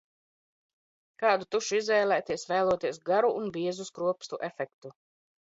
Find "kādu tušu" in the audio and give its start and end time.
1.23-1.77